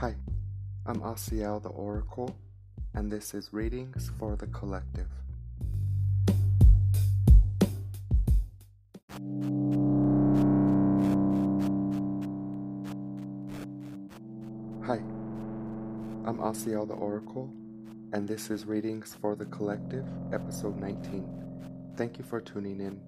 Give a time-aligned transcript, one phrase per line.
[0.00, 0.14] Hi,
[0.86, 2.38] I'm Asiel the Oracle,
[2.94, 5.08] and this is Readings for the Collective.
[14.86, 15.02] Hi,
[16.24, 17.52] I'm Asiel the Oracle,
[18.12, 21.26] and this is Readings for the Collective, episode 19.
[21.96, 23.00] Thank you for tuning in.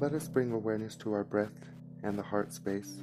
[0.00, 1.70] Let us bring awareness to our breath
[2.02, 2.96] and the heart space.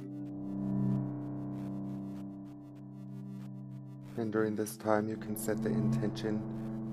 [4.22, 6.40] And during this time, you can set the intention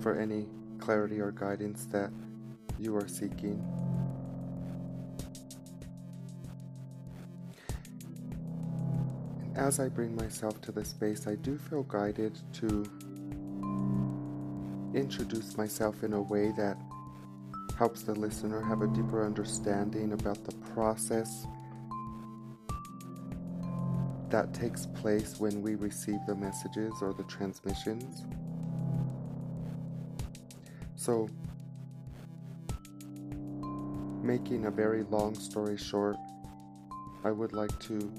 [0.01, 0.47] for any
[0.79, 2.09] clarity or guidance that
[2.79, 3.63] you are seeking.
[9.43, 12.83] And as I bring myself to the space, I do feel guided to
[14.95, 16.77] introduce myself in a way that
[17.77, 21.45] helps the listener have a deeper understanding about the process
[24.29, 28.25] that takes place when we receive the messages or the transmissions.
[30.95, 31.29] So,
[34.21, 36.17] making a very long story short,
[37.23, 38.11] I would like to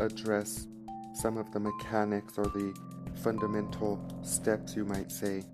[0.00, 0.66] address
[1.14, 2.74] some of the mechanics or the
[3.22, 5.44] fundamental steps, you might say,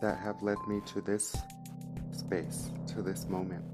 [0.00, 1.36] that have led me to this
[2.12, 3.73] space, to this moment.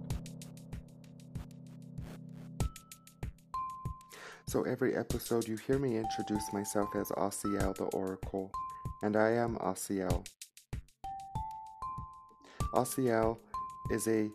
[4.50, 8.50] So every episode you hear me introduce myself as Asiel the Oracle,
[9.00, 10.26] and I am Asiel.
[12.74, 13.38] Asiel
[13.92, 14.28] is a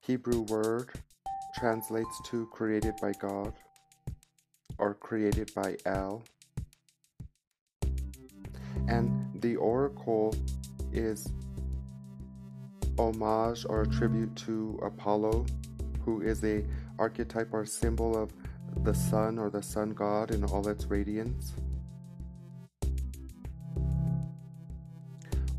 [0.00, 0.90] Hebrew word,
[1.56, 3.54] translates to created by God
[4.76, 6.22] or created by El.
[8.88, 10.34] And the oracle
[10.92, 11.32] is
[12.98, 15.46] homage or a tribute to Apollo,
[16.04, 16.62] who is a
[16.98, 18.34] archetype or symbol of
[18.82, 21.52] the sun or the sun god in all its radiance.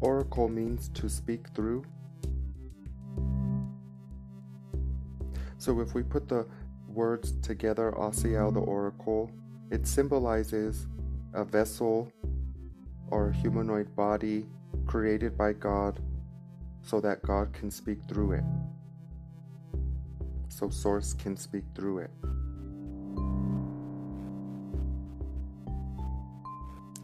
[0.01, 1.85] Oracle means to speak through.
[5.57, 6.45] So if we put the
[6.87, 9.31] words together, Asiel the oracle,
[9.71, 10.87] it symbolizes
[11.33, 12.11] a vessel
[13.07, 14.45] or a humanoid body
[14.85, 16.01] created by God
[16.81, 18.43] so that God can speak through it.
[20.49, 22.11] So Source can speak through it.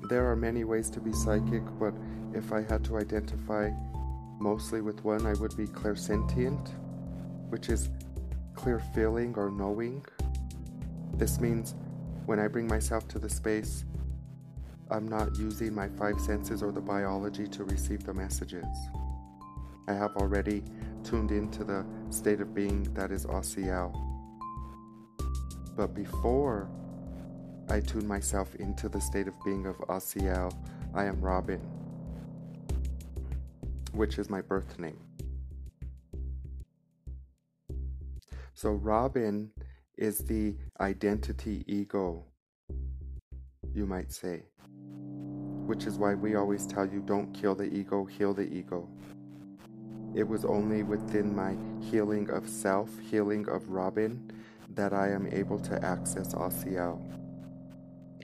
[0.10, 1.94] There are many ways to be psychic, but
[2.34, 3.70] if I had to identify
[4.40, 6.70] mostly with one, I would be clairsentient,
[7.50, 7.92] which is
[8.56, 10.04] clear feeling or knowing.
[11.14, 11.76] This means
[12.26, 13.86] when I bring myself to the space,
[14.90, 18.66] I'm not using my five senses or the biology to receive the messages.
[19.88, 20.64] I have already
[21.04, 23.94] tuned into the state of being that is Asiel.
[25.78, 26.68] But before
[27.72, 30.52] I tune myself into the state of being of Asiel.
[30.96, 31.60] I am Robin,
[33.92, 34.98] which is my birth name.
[38.56, 39.52] So, Robin
[39.98, 42.26] is the identity ego,
[43.72, 44.46] you might say,
[45.68, 48.90] which is why we always tell you don't kill the ego, heal the ego.
[50.16, 54.32] It was only within my healing of self, healing of Robin,
[54.74, 57.00] that I am able to access Asiel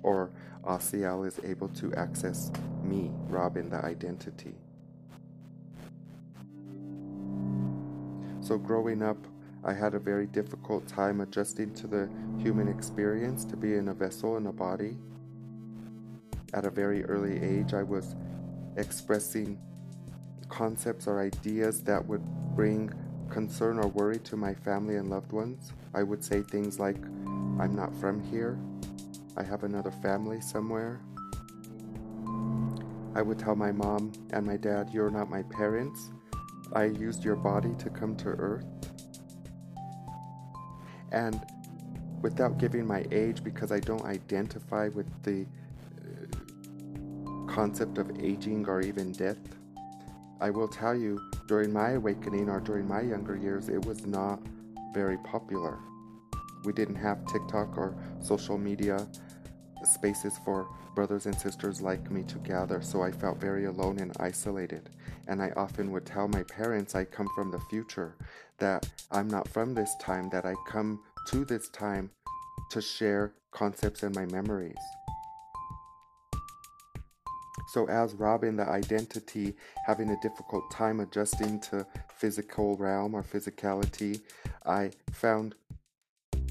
[0.06, 0.30] or
[0.64, 2.52] uh, Asiel is able to access
[2.84, 4.54] me, Robin, the identity.
[8.40, 9.18] So, growing up,
[9.64, 12.08] I had a very difficult time adjusting to the
[12.38, 14.96] human experience to be in a vessel in a body.
[16.54, 18.16] At a very early age, I was
[18.78, 19.58] expressing
[20.50, 22.24] concepts or ideas that would
[22.56, 22.94] bring
[23.32, 25.74] concern or worry to my family and loved ones.
[25.96, 27.04] I would say things like,
[27.60, 28.60] I'm not from here,
[29.38, 31.02] I have another family somewhere.
[33.16, 36.12] I would tell my mom and my dad, You're not my parents.
[36.74, 38.66] I used your body to come to earth.
[41.12, 41.40] And
[42.22, 45.46] without giving my age, because I don't identify with the
[46.02, 49.38] uh, concept of aging or even death,
[50.42, 54.40] I will tell you during my awakening or during my younger years, it was not
[54.94, 55.78] very popular.
[56.66, 59.08] We didn't have TikTok or social media
[59.88, 64.16] spaces for brothers and sisters like me to gather, so I felt very alone and
[64.20, 64.90] isolated.
[65.28, 68.16] And I often would tell my parents I come from the future,
[68.58, 72.12] that I'm not from this time, that I come to this time
[72.72, 74.76] to share concepts and my memories.
[77.68, 79.56] So, as Robin, the identity,
[79.86, 81.86] having a difficult time adjusting to
[82.16, 84.22] physical realm or physicality,
[84.66, 85.56] I found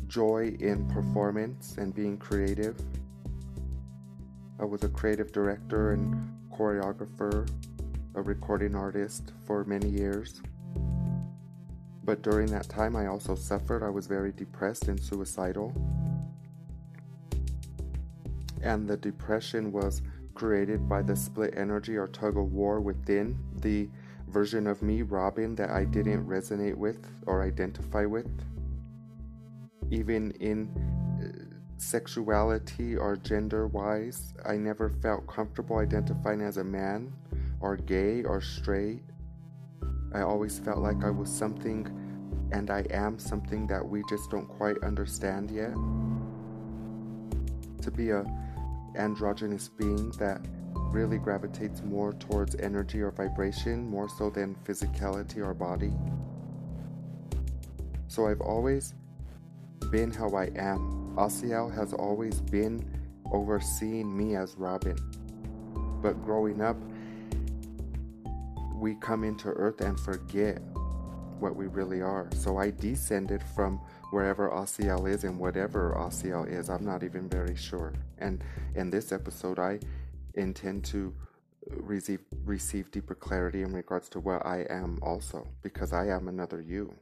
[0.07, 2.77] joy in performance and being creative.
[4.65, 7.47] I was a creative director and choreographer,
[8.15, 10.41] a recording artist for many years.
[12.03, 13.83] But during that time, I also suffered.
[13.83, 15.75] I was very depressed and suicidal.
[18.63, 20.01] And the depression was
[20.33, 23.91] created by the split energy or tug of war within the
[24.29, 28.31] version of me, Robin, that I didn't resonate with or identify with.
[29.91, 31.04] Even in
[31.85, 37.13] sexuality or gender wise, I never felt comfortable identifying as a man
[37.61, 39.03] or gay or straight.
[40.13, 41.87] I always felt like I was something
[42.53, 45.75] and I am something that we just don't quite understand yet.
[47.83, 48.25] To be a
[48.97, 50.41] androgynous being that
[50.91, 55.93] really gravitates more towards energy or vibration more so than physicality or body.
[58.07, 58.95] So I've always
[59.91, 61.04] been how I am.
[61.17, 62.85] Asiel has always been
[63.31, 64.97] overseeing me as Robin.
[66.03, 66.77] But growing up,
[68.75, 70.61] we come into Earth and forget
[71.39, 72.29] what we really are.
[72.35, 73.81] So I descended from
[74.11, 76.69] wherever Asiel is and whatever Asiel is.
[76.69, 77.93] I'm not even very sure.
[78.19, 78.43] And
[78.75, 79.81] in this episode, I
[80.35, 81.15] intend to
[81.67, 86.61] receive receive deeper clarity in regards to what I am also, because I am another
[86.61, 86.95] you.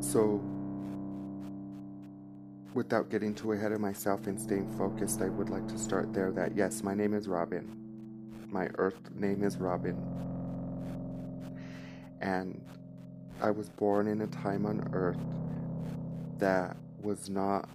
[0.00, 0.40] So
[2.74, 6.32] without getting too ahead of myself and staying focused, I would like to start there
[6.32, 7.80] that yes, my name is Robin.
[8.50, 9.96] My earth name is Robin.
[12.20, 12.60] And
[13.40, 15.18] I was born in a time on earth
[16.38, 17.68] that was not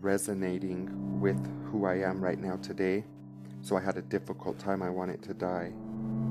[0.00, 3.04] resonating with who I am right now today.
[3.62, 4.82] So I had a difficult time.
[4.82, 5.72] I wanted to die.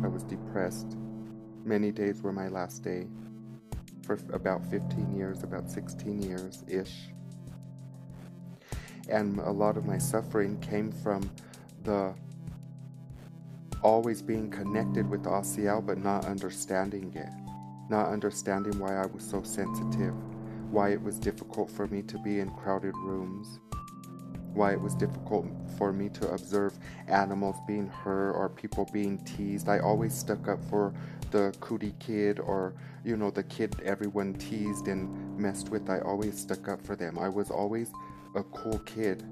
[0.04, 0.96] I was depressed.
[1.66, 3.08] Many days were my last day.
[4.04, 7.10] For about 15 years, about 16 years ish.
[9.10, 11.30] And a lot of my suffering came from
[11.84, 12.14] the
[13.84, 17.30] always being connected with Asiel but not understanding it.
[17.90, 20.14] Not understanding why I was so sensitive
[20.72, 23.60] why it was difficult for me to be in crowded rooms,
[24.54, 25.46] why it was difficult
[25.78, 26.78] for me to observe
[27.08, 29.70] animals being hurt or people being teased.
[29.70, 30.94] I always stuck up for
[31.32, 35.90] the cootie kid or, you know, the kid everyone teased and messed with.
[35.90, 37.18] I always stuck up for them.
[37.20, 37.90] I was always
[38.38, 39.24] a cool kid,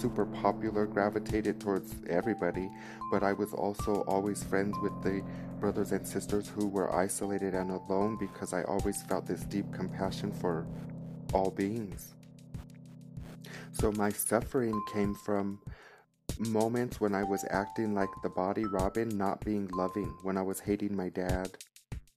[0.00, 2.70] super popular, gravitated towards everybody,
[3.10, 5.22] but I was also always friends with the
[5.58, 10.30] brothers and sisters who were isolated and alone because I always felt this deep compassion
[10.30, 10.66] for
[11.32, 12.14] all beings.
[13.72, 15.58] So my suffering came from
[16.38, 20.60] moments when I was acting like the body Robin, not being loving, when I was
[20.60, 21.56] hating my dad,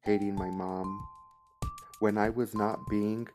[0.01, 1.07] hating my mom,
[1.99, 3.27] when I was not being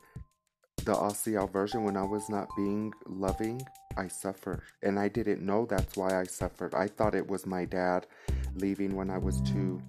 [0.83, 3.61] the Asiel version, when I was not being loving,
[3.97, 4.61] I suffered.
[4.81, 6.73] And I didn't know that's why I suffered.
[6.73, 8.07] I thought it was my dad
[8.55, 9.81] leaving when I was two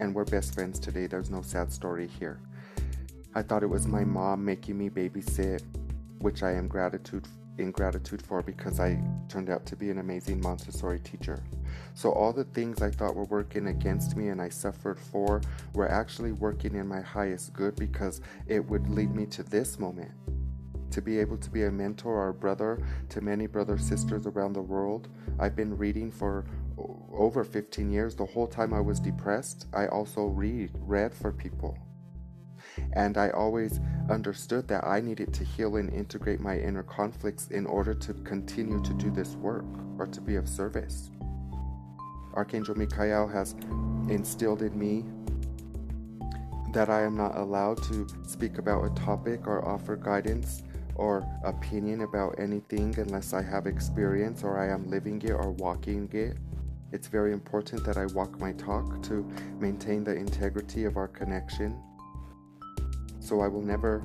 [0.00, 1.06] and we're best friends today.
[1.06, 2.40] There's no sad story here.
[3.34, 5.62] I thought it was my mom making me babysit,
[6.18, 7.26] which I am gratitude
[7.58, 11.42] in gratitude for because I turned out to be an amazing Montessori teacher.
[11.94, 15.40] So all the things I thought were working against me and I suffered for
[15.74, 20.12] were actually working in my highest good because it would lead me to this moment.
[20.92, 24.52] To be able to be a mentor or a brother to many brother sisters around
[24.52, 25.08] the world.
[25.38, 26.44] I've been reading for
[27.12, 31.78] over 15 years, the whole time I was depressed, I also read read for people.
[32.94, 37.66] And I always understood that I needed to heal and integrate my inner conflicts in
[37.66, 39.64] order to continue to do this work
[39.98, 41.10] or to be of service.
[42.34, 43.54] Archangel Michael has
[44.08, 45.04] instilled in me
[46.72, 50.62] that I am not allowed to speak about a topic or offer guidance
[50.94, 56.08] or opinion about anything unless I have experience or I am living it or walking
[56.12, 56.36] it.
[56.92, 59.26] It's very important that I walk my talk to
[59.58, 61.78] maintain the integrity of our connection.
[63.22, 64.02] So I will never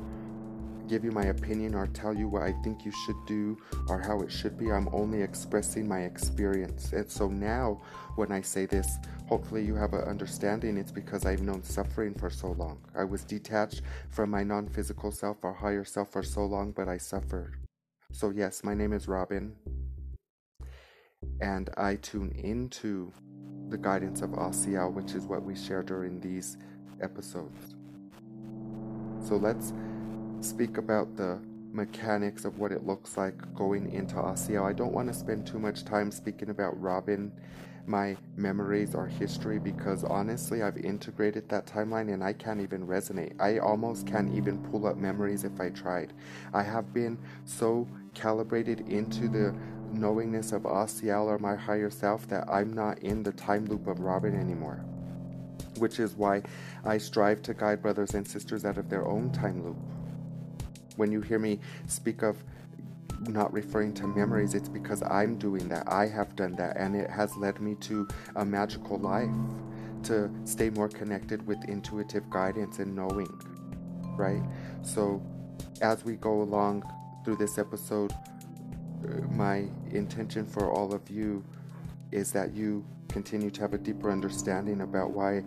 [0.88, 3.58] give you my opinion or tell you what I think you should do
[3.90, 4.72] or how it should be.
[4.72, 6.94] I'm only expressing my experience.
[6.94, 7.82] And so now,
[8.16, 10.78] when I say this, hopefully you have an understanding.
[10.78, 12.80] It's because I've known suffering for so long.
[12.96, 13.82] I was detached
[14.12, 17.56] from my non physical self or higher self for so long, but I suffered.
[18.12, 19.56] So, yes, my name is Robin
[21.42, 23.12] and I tune into
[23.70, 26.58] the guidance of Asiel, which is what we share during these
[27.02, 27.77] episodes.
[29.28, 29.74] So let's
[30.40, 31.38] speak about the
[31.74, 34.64] mechanics of what it looks like going into Asiel.
[34.64, 37.34] I don't want to spend too much time speaking about Robin
[37.88, 43.34] my memories are history because honestly, I've integrated that timeline and I can't even resonate.
[43.40, 46.12] I almost can't even pull up memories if I tried.
[46.54, 49.56] I have been so calibrated into the
[49.94, 54.02] knowingness of Asiel or my higher self that I'm not in the time loop of
[54.02, 54.84] Robin anymore.
[55.78, 56.44] Which is why
[56.86, 59.78] I strive to guide brothers and sisters out of their own time loop.
[60.96, 62.44] When you hear me speak of
[63.22, 65.92] not referring to memories, it's because I'm doing that.
[65.92, 69.30] I have done that, and it has led me to a magical life
[70.04, 73.30] to stay more connected with intuitive guidance and knowing,
[74.16, 74.44] right?
[74.84, 75.22] So,
[75.82, 76.84] as we go along
[77.24, 81.44] through this episode, uh, my intention for all of you
[82.12, 85.44] is that you continue to have a deeper understanding about why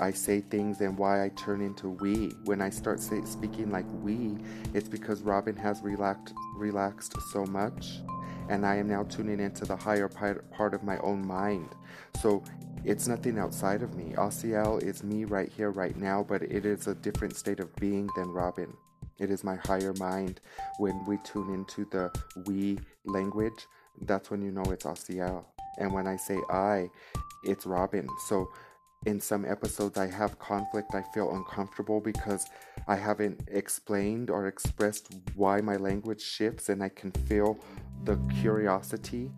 [0.00, 2.32] I say things and why I turn into we.
[2.44, 4.36] When I start say, speaking like we,
[4.74, 8.00] it's because Robin has relaxed relaxed so much,
[8.48, 11.68] and I am now tuning into the higher part of my own mind.
[12.20, 12.42] So
[12.84, 14.14] it's nothing outside of me.
[14.16, 18.08] Asiel is me right here, right now, but it is a different state of being
[18.16, 18.72] than Robin.
[19.18, 20.40] It is my higher mind.
[20.78, 22.10] When we tune into the
[22.46, 23.66] we language,
[24.00, 25.44] that's when you know it's Asiel.
[25.78, 26.90] And when I say I,
[27.44, 28.06] it's Robin.
[28.26, 28.48] So
[29.06, 32.46] in some episodes I have conflict, I feel uncomfortable because
[32.86, 37.58] I haven't explained or expressed why my language shifts and I can feel
[38.04, 39.30] the curiosity.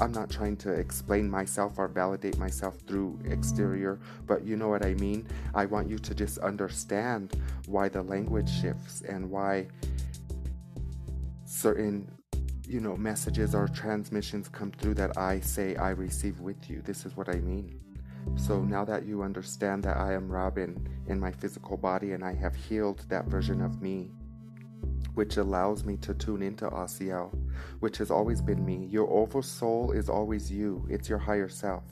[0.00, 4.84] I'm not trying to explain myself or validate myself through exterior, but you know what
[4.84, 5.26] I mean?
[5.54, 7.34] I want you to just understand
[7.66, 9.68] why the language shifts and why
[11.44, 12.10] certain
[12.70, 16.82] you know messages or transmissions come through that I say I receive with you.
[16.82, 17.80] This is what I mean.
[18.36, 22.32] So now that you understand that I am Robin in my physical body and I
[22.34, 24.12] have healed that version of me,
[25.14, 27.36] which allows me to tune into Asiel,
[27.80, 28.86] which has always been me.
[28.86, 31.82] Your over soul is always you, it's your higher self.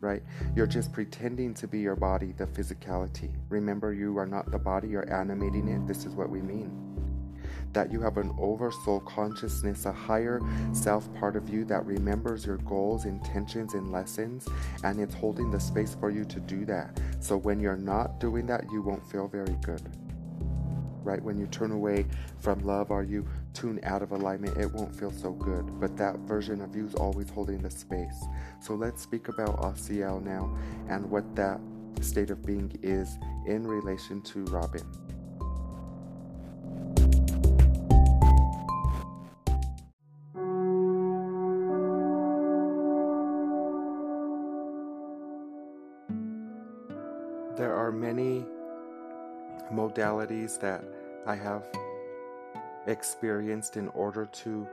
[0.00, 0.22] Right?
[0.56, 3.34] You're just pretending to be your body, the physicality.
[3.50, 5.86] Remember, you are not the body, you're animating it.
[5.86, 6.84] This is what we mean
[7.74, 10.40] that you have an oversoul consciousness, a higher
[10.72, 14.48] self part of you that remembers your goals, intentions, and lessons,
[14.82, 16.98] and it's holding the space for you to do that.
[17.20, 19.82] So when you're not doing that, you won't feel very good.
[21.02, 21.22] Right?
[21.22, 22.06] When you turn away
[22.40, 25.78] from love or you tune out of alignment, it won't feel so good.
[25.78, 28.24] But that version of you is always holding the space.
[28.60, 30.56] So let's speak about Asiel now
[30.88, 31.60] and what that
[32.00, 34.82] state of being is in relation to Robin.
[49.72, 50.84] Modalities that
[51.26, 51.64] I have
[52.86, 54.66] experienced in order to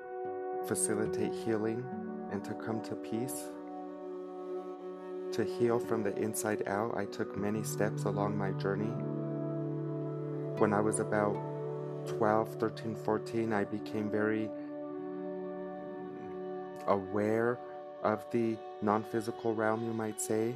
[0.68, 1.84] facilitate healing
[2.32, 3.50] and to come to peace.
[5.34, 8.92] To heal from the inside out, I took many steps along my journey.
[10.60, 11.36] When I was about
[12.08, 14.50] 12, 13, 14, I became very
[16.88, 17.58] aware
[18.04, 20.56] of the non physical realm, you might say,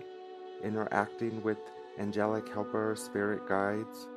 [0.63, 1.57] interacting with
[1.99, 4.07] angelic helper, spirit guides,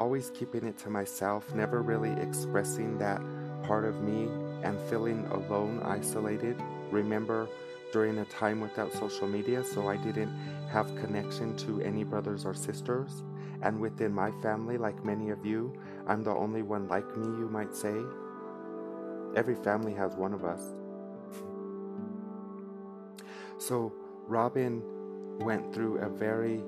[0.00, 3.20] always keeping it to myself, never really expressing that
[3.64, 4.30] part of me
[4.62, 6.56] and feeling alone, isolated.
[6.90, 7.46] Remember
[7.92, 10.34] during a time without social media, so I didn't
[10.72, 13.22] have connection to any brothers or sisters.
[13.60, 17.50] And within my family, like many of you, I'm the only one like me, you
[17.50, 17.94] might say.
[19.36, 20.62] Every family has one of us.
[23.58, 23.92] So
[24.26, 24.82] Robin
[25.40, 26.62] went through a very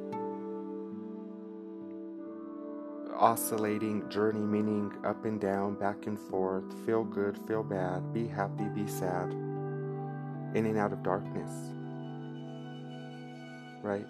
[3.22, 8.64] oscillating journey, meaning up and down, back and forth, feel good, feel bad, be happy,
[8.74, 9.30] be sad,
[10.54, 11.50] in and out of darkness.
[13.80, 14.06] Right?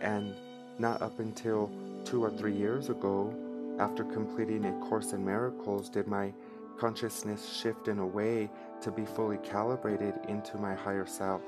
[0.00, 0.36] And
[0.78, 1.68] not up until
[2.04, 3.34] two or three years ago,
[3.80, 6.32] after completing a Course in Miracles, did my
[6.78, 8.48] consciousness shift in a way
[8.82, 11.42] to be fully calibrated into my higher self.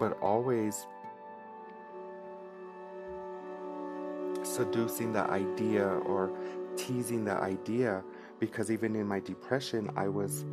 [0.00, 0.86] But always
[4.56, 6.32] seducing the idea or
[6.76, 8.02] teasing the idea
[8.40, 10.44] because even in my depression, I was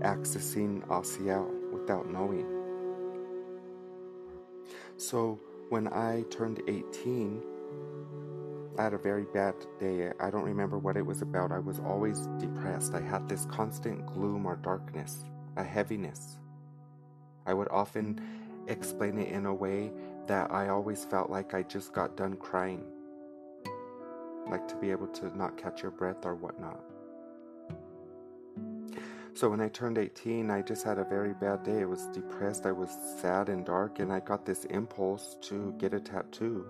[0.00, 2.46] accessing Asiel without knowing.
[4.96, 7.42] So when I turned 18,
[8.78, 10.10] I had a very bad day.
[10.18, 11.52] I don't remember what it was about.
[11.52, 12.94] I was always depressed.
[12.94, 15.24] I had this constant gloom or darkness,
[15.56, 16.38] a heaviness.
[17.46, 18.20] I would often
[18.66, 19.92] explain it in a way
[20.26, 22.84] that I always felt like I just got done crying
[24.48, 26.80] like to be able to not catch your breath or whatnot.
[29.34, 31.80] So when I turned 18, I just had a very bad day.
[31.80, 35.94] I was depressed, I was sad and dark, and I got this impulse to get
[35.94, 36.66] a tattoo.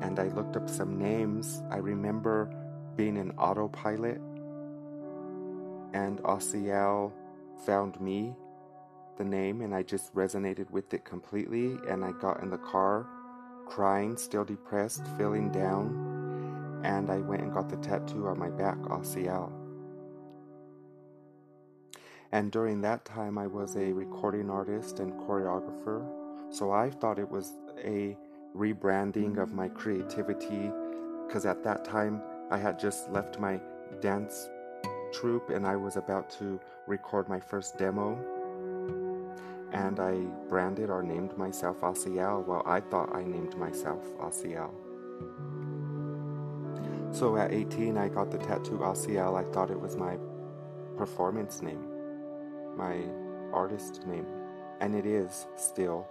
[0.00, 1.60] And I looked up some names.
[1.70, 2.54] I remember
[2.94, 4.20] being an autopilot,
[5.92, 7.12] and Asiel
[7.66, 8.34] found me,
[9.16, 11.78] the name, and I just resonated with it completely.
[11.88, 13.06] And I got in the car
[13.66, 16.03] crying, still depressed, feeling down,
[16.84, 19.50] and I went and got the tattoo on my back, Asiel.
[22.30, 26.06] And during that time, I was a recording artist and choreographer.
[26.50, 28.16] So I thought it was a
[28.54, 30.70] rebranding of my creativity
[31.26, 33.60] because at that time I had just left my
[34.00, 34.48] dance
[35.12, 38.18] troupe and I was about to record my first demo.
[39.72, 40.14] And I
[40.48, 42.46] branded or named myself Asiel.
[42.46, 44.70] Well, I thought I named myself Asiel.
[47.14, 49.36] So at 18, I got the tattoo Asiel.
[49.36, 50.18] I thought it was my
[50.96, 51.94] performance name
[52.76, 53.04] my
[53.52, 54.26] artist name,
[54.80, 56.06] and it is still.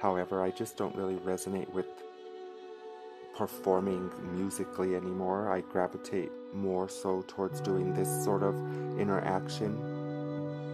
[0.00, 1.86] However, I just don't really resonate with
[3.36, 5.50] performing musically anymore.
[5.50, 8.54] I gravitate more so towards doing this sort of
[8.98, 10.00] interaction.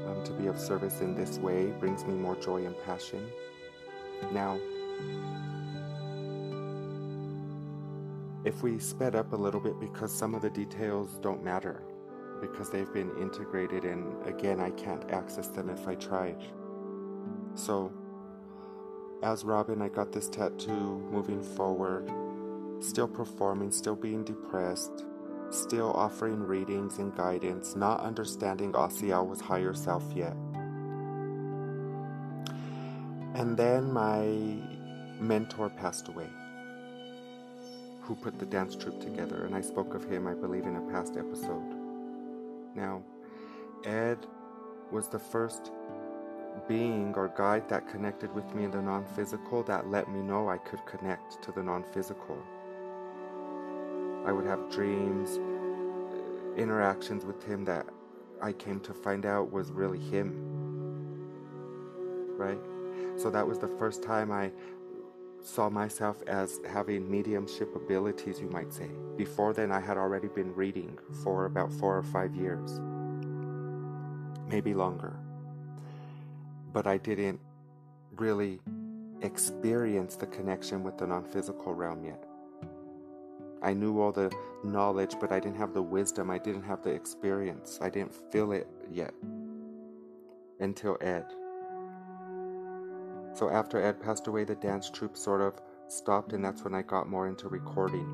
[0.08, 3.28] Um, to be of service in this way brings me more joy and passion.
[4.32, 4.58] Now,
[8.44, 11.82] if we sped up a little bit because some of the details don't matter,
[12.40, 16.42] because they've been integrated and again I can't access them if I tried.
[17.54, 17.92] So
[19.22, 22.08] as Robin I got this tattoo moving forward,
[22.80, 25.04] still performing, still being depressed,
[25.50, 30.36] still offering readings and guidance, not understanding Asiel's higher self yet.
[33.34, 34.26] And then my
[35.20, 36.28] mentor passed away,
[38.08, 40.80] who put the dance troupe together, and I spoke of him, I believe, in a
[40.90, 41.74] past episode.
[42.74, 43.02] Now,
[43.84, 44.16] Ed
[44.90, 45.70] was the first
[46.66, 50.48] being or guide that connected with me in the non physical that let me know
[50.48, 52.38] I could connect to the non physical.
[54.24, 57.84] I would have dreams, uh, interactions with him that
[58.40, 60.32] I came to find out was really him.
[62.38, 62.58] Right?
[63.16, 64.50] So that was the first time I
[65.42, 68.90] saw myself as having mediumship abilities, you might say.
[69.16, 72.80] Before then, I had already been reading for about four or five years,
[74.48, 75.16] maybe longer.
[76.72, 77.40] But I didn't
[78.16, 78.60] really
[79.22, 82.24] experience the connection with the non physical realm yet.
[83.62, 86.90] I knew all the knowledge, but I didn't have the wisdom, I didn't have the
[86.90, 89.14] experience, I didn't feel it yet
[90.60, 91.24] until Ed.
[93.38, 95.54] So after Ed passed away, the dance troupe sort of
[95.86, 98.04] stopped, and that's when I got more into recording.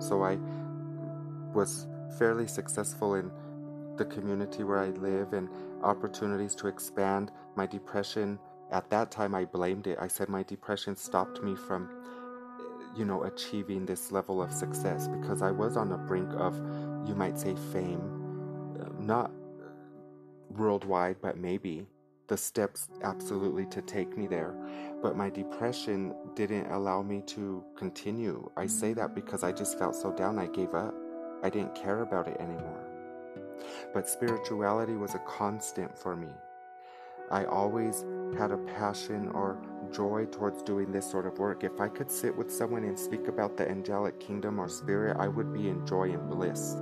[0.00, 0.40] So I
[1.54, 1.86] was
[2.18, 3.30] fairly successful in
[3.96, 5.48] the community where I live and
[5.84, 7.30] opportunities to expand.
[7.54, 8.40] My depression,
[8.72, 9.98] at that time, I blamed it.
[10.00, 11.88] I said my depression stopped me from,
[12.96, 16.56] you know, achieving this level of success because I was on the brink of,
[17.06, 18.02] you might say, fame.
[18.98, 19.30] Not
[20.50, 21.86] worldwide, but maybe
[22.28, 24.54] the steps absolutely to take me there.
[25.02, 28.50] But my depression didn't allow me to continue.
[28.56, 30.94] I say that because I just felt so down, I gave up.
[31.42, 32.84] I didn't care about it anymore.
[33.94, 36.28] But spirituality was a constant for me.
[37.30, 38.04] I always
[38.38, 39.58] had a passion or
[39.92, 41.64] joy towards doing this sort of work.
[41.64, 45.28] If I could sit with someone and speak about the angelic kingdom or spirit, I
[45.28, 46.76] would be in joy and bliss.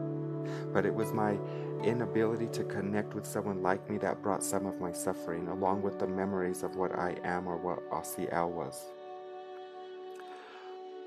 [0.72, 1.38] But it was my
[1.82, 5.98] inability to connect with someone like me that brought some of my suffering, along with
[5.98, 8.84] the memories of what I am or what Asiel was.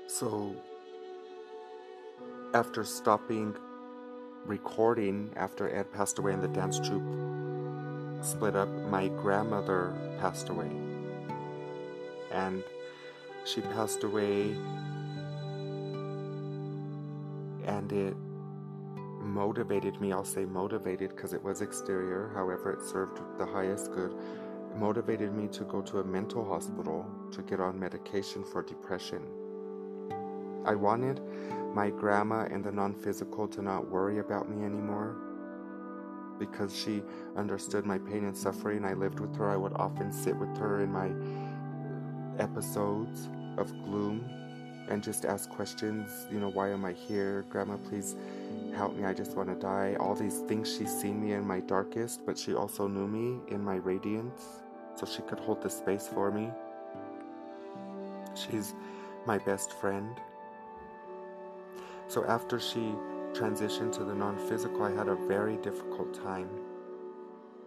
[0.06, 0.54] So,
[2.54, 3.54] after stopping
[4.44, 7.02] recording, after Ed passed away and the dance troupe
[8.22, 10.70] split up, my grandmother passed away.
[12.32, 12.62] And
[13.44, 14.54] she passed away,
[17.64, 18.14] and it
[19.30, 24.14] motivated me, I'll say motivated because it was exterior, however, it served the highest good,
[24.76, 29.22] motivated me to go to a mental hospital to get on medication for depression.
[30.64, 31.20] I wanted
[31.74, 35.16] my grandma and the non physical to not worry about me anymore
[36.38, 37.02] because she
[37.36, 38.84] understood my pain and suffering.
[38.84, 39.48] I lived with her.
[39.50, 41.10] I would often sit with her in my
[42.42, 44.24] episodes of gloom
[44.88, 46.26] and just ask questions.
[46.32, 47.44] You know, why am I here?
[47.50, 48.16] Grandma, please
[48.74, 49.96] help me, I just want to die.
[50.00, 53.62] All these things she's seen me in my darkest, but she also knew me in
[53.62, 54.62] my radiance,
[54.96, 56.50] so she could hold the space for me.
[58.34, 58.74] She's
[59.26, 60.16] my best friend.
[62.08, 62.94] So after she
[63.32, 66.48] transitioned to the non physical, I had a very difficult time.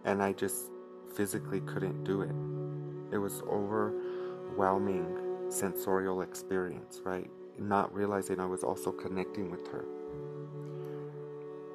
[0.04, 0.70] And I just
[1.14, 3.14] physically couldn't do it.
[3.14, 7.30] It was overwhelming sensorial experience, right?
[7.58, 9.84] Not realizing I was also connecting with her.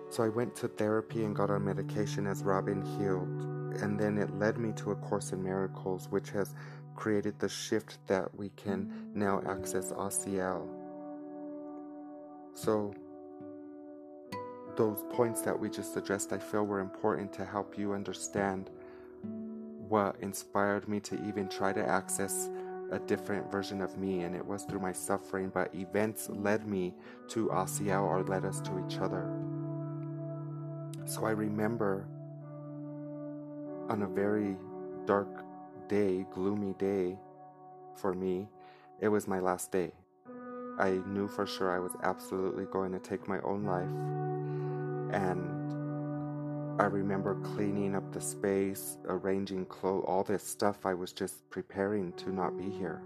[0.09, 3.45] So I went to therapy and got on medication as Robin healed.
[3.81, 6.55] And then it led me to A Course in Miracles, which has
[6.95, 10.67] created the shift that we can now access ASIEL.
[12.53, 12.93] So,
[14.75, 18.71] those points that we just addressed, I feel were important to help you understand
[19.87, 22.49] what inspired me to even try to access
[22.91, 26.95] a different version of me, and it was through my suffering, but events led me
[27.27, 29.29] to ASIEL or led us to each other.
[31.09, 32.05] So I remember
[33.89, 34.55] on a very
[35.07, 35.43] dark
[35.87, 37.17] day, gloomy day
[37.95, 38.47] for me,
[39.01, 39.91] it was my last day.
[40.77, 43.89] I knew for sure I was absolutely going to take my own life.
[45.19, 50.85] And I remember cleaning up the space, arranging clothes, all this stuff.
[50.85, 53.01] I was just preparing to not be here.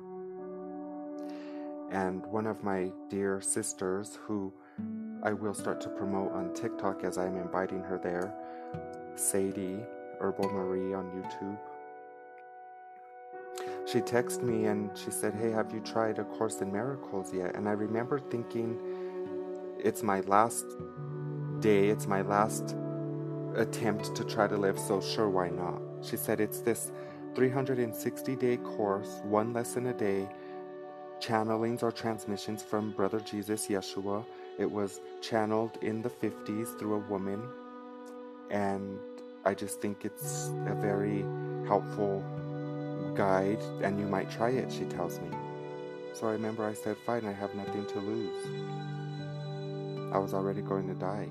[1.90, 4.52] And one of my dear sisters, who
[5.26, 8.34] I will start to promote on TikTok as I'm inviting her there.
[9.16, 9.80] Sadie
[10.20, 11.58] Herbal Marie on YouTube.
[13.88, 17.56] She texted me and she said, Hey, have you tried A Course in Miracles yet?
[17.56, 18.78] And I remember thinking,
[19.80, 20.66] It's my last
[21.62, 22.76] day, it's my last
[23.56, 25.82] attempt to try to live, so sure, why not?
[26.02, 26.92] She said, It's this
[27.36, 30.28] 360 day course, one lesson a day,
[31.22, 34.26] channelings or transmissions from Brother Jesus Yeshua
[34.60, 37.42] it was channeled in the 50s through a woman,
[38.50, 39.00] and
[39.46, 41.26] I just think it's a very
[41.68, 42.24] helpful
[43.16, 45.30] guide, and you might try it, she tells me.
[46.14, 48.46] So I remember I said, Fine, I have nothing to lose.
[50.14, 51.30] I was already going to die.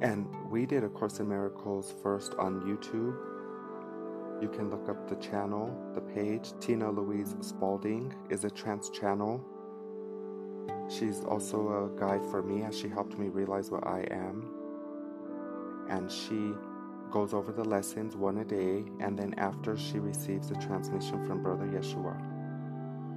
[0.00, 3.16] And we did A Course in Miracles first on YouTube.
[4.42, 6.52] You can look up the channel, the page.
[6.60, 9.44] Tina Louise Spalding is a trance channel
[10.88, 14.50] She's also a guide for me as she helped me realize what I am.
[15.88, 16.54] And she
[17.10, 21.42] goes over the lessons one a day, and then after she receives a transmission from
[21.42, 22.16] Brother Yeshua.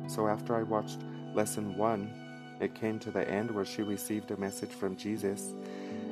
[0.09, 0.99] So after I watched
[1.33, 2.13] lesson one,
[2.59, 5.53] it came to the end where she received a message from Jesus,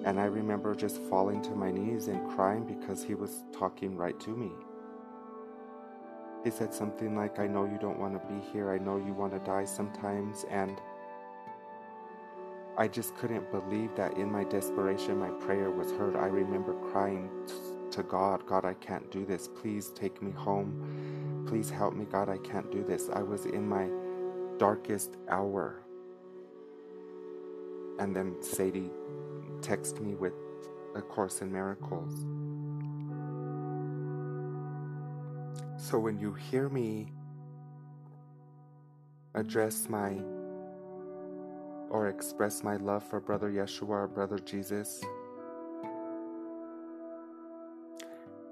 [0.06, 4.19] and I remember just falling to my knees and crying because he was talking right
[4.22, 4.52] to me.
[6.43, 9.13] He said something like, I know you don't want to be here, I know you
[9.13, 10.82] want to die sometimes, and
[12.80, 16.15] I just couldn't believe that in my desperation, my prayer was heard.
[16.15, 17.30] I remember crying
[17.92, 19.50] to God, God, I can't do this.
[19.50, 21.44] Please take me home.
[21.46, 23.10] Please help me, God, I can't do this.
[23.13, 23.89] I was in my
[24.58, 25.84] darkest hour.
[28.00, 28.92] And then Sadie
[29.60, 30.34] texted me with
[30.96, 32.13] A Course in Miracles.
[35.76, 37.12] So when you hear me
[39.36, 40.18] address my
[41.89, 45.02] or express my love for Brother Yeshua or Brother Jesus,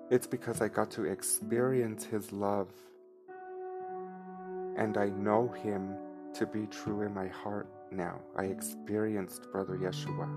[0.09, 2.69] it's because I got to experience His love
[4.77, 5.95] and I know Him
[6.35, 8.19] to be true in my heart now.
[8.35, 10.27] I experienced Brother Yeshua.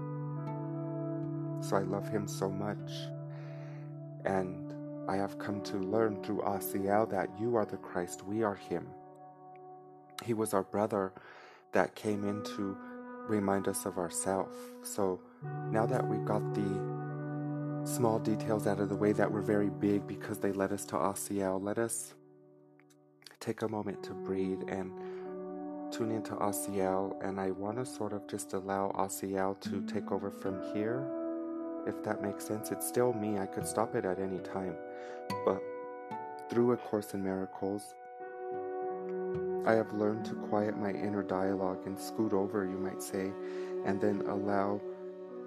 [1.62, 2.90] So I love Him so much.
[4.24, 4.74] And
[5.08, 8.86] I have come to learn through ASIEL that you are the Christ, we are Him.
[10.24, 11.12] He was our brother
[11.72, 12.76] that came into
[13.30, 14.56] remind us of ourselves.
[14.82, 15.20] So
[15.70, 17.00] now that we've got the
[17.84, 20.96] small details out of the way that were very big because they led us to
[20.96, 22.14] ASIEL, let us
[23.38, 24.92] take a moment to breathe and
[25.90, 27.16] tune into ASIEL.
[27.24, 31.06] And I want to sort of just allow ASIEL to take over from here,
[31.86, 32.70] if that makes sense.
[32.70, 34.74] It's still me, I could stop it at any time.
[35.46, 35.62] But
[36.50, 37.94] through A Course in Miracles,
[39.66, 43.32] I have learned to quiet my inner dialogue and scoot over, you might say,
[43.84, 44.80] and then allow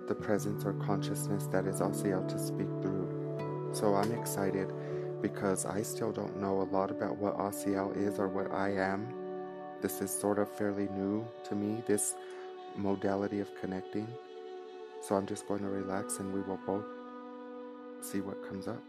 [0.07, 3.71] the presence or consciousness that is ASIEL to speak through.
[3.73, 4.71] So I'm excited
[5.21, 9.07] because I still don't know a lot about what ASIEL is or what I am.
[9.81, 12.15] This is sort of fairly new to me, this
[12.75, 14.07] modality of connecting.
[15.01, 16.85] So I'm just going to relax and we will both
[18.01, 18.83] see what comes up.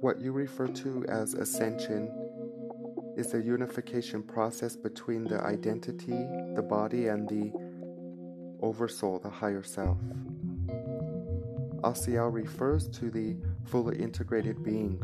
[0.00, 2.10] What you refer to as ascension
[3.16, 7.52] is a unification process between the identity, the body, and the
[8.62, 9.98] oversoul, the higher self.
[11.82, 15.02] Asiel refers to the fully integrated being.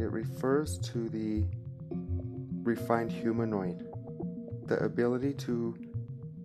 [0.00, 1.44] It refers to the
[2.62, 3.86] refined humanoid,
[4.64, 5.76] the ability to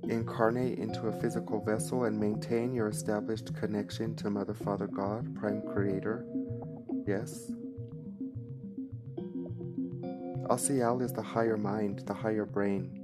[0.04, 5.62] incarnate into a physical vessel and maintain your established connection to Mother, Father, God, Prime
[5.62, 6.26] Creator.
[7.08, 7.50] Yes.
[10.50, 13.02] Asiel is the higher mind, the higher brain,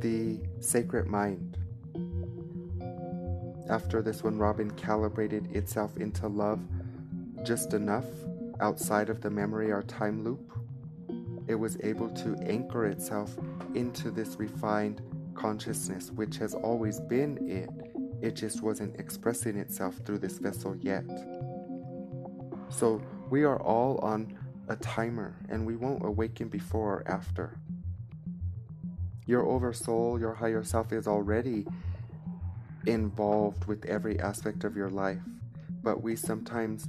[0.00, 1.58] the sacred mind.
[3.68, 6.60] After this one, Robin calibrated itself into love
[7.44, 8.06] just enough
[8.60, 10.52] outside of the memory or time loop.
[11.46, 13.36] It was able to anchor itself
[13.74, 15.02] into this refined
[15.34, 17.70] consciousness, which has always been it.
[18.20, 21.04] It just wasn't expressing itself through this vessel yet.
[22.68, 24.36] So we are all on
[24.68, 27.58] a timer and we won't awaken before or after.
[29.26, 31.66] Your oversoul, your higher self, is already
[32.86, 35.20] involved with every aspect of your life,
[35.82, 36.88] but we sometimes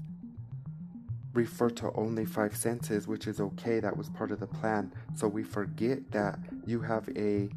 [1.40, 4.92] refer to only five senses, which is okay, that was part of the plan.
[5.16, 7.50] So we forget that you have a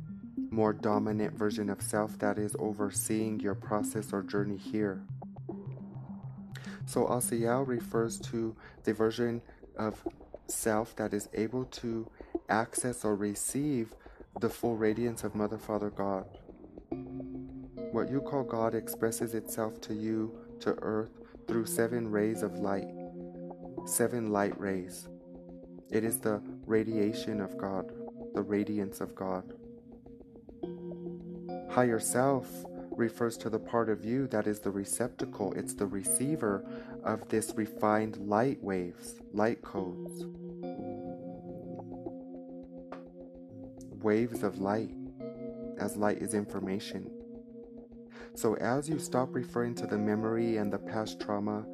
[0.50, 5.02] more dominant version of self that is overseeing your process or journey here.
[6.86, 9.42] So Asiel refers to the version
[9.76, 10.06] of
[10.46, 12.08] self that is able to
[12.48, 13.94] access or receive
[14.38, 16.26] the full radiance of Mother, Father, God.
[17.90, 21.10] What you call God expresses itself to you, to earth,
[21.48, 22.86] through seven rays of light,
[23.84, 25.08] seven light rays.
[25.90, 27.92] It is the radiation of God,
[28.34, 29.52] the radiance of God.
[31.70, 32.48] Higher self
[32.96, 36.64] refers to the part of you that is the receptacle, it's the receiver
[37.04, 40.24] of this refined light waves, light codes.
[44.02, 44.90] Waves of light,
[45.78, 47.10] as light is information.
[48.34, 51.66] So, as you stop referring to the memory and the past trauma,